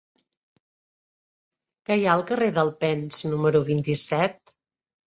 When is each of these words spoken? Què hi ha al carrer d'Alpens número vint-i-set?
Què 1.89 1.99
hi 1.99 2.09
ha 2.09 2.17
al 2.17 2.27
carrer 2.33 2.49
d'Alpens 2.57 3.21
número 3.35 3.65
vint-i-set? 3.71 4.57